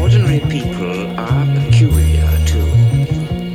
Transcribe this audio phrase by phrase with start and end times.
[0.00, 2.66] Ordinary people are peculiar too.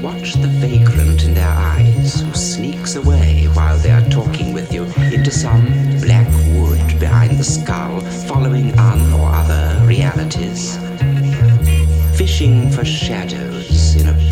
[0.00, 4.84] Watch the vagrant in their eyes who sneaks away while they are talking with you
[5.12, 5.66] into some
[6.00, 10.78] black wood behind the skull, following un or other realities.
[12.16, 14.29] Fishing for shadows in a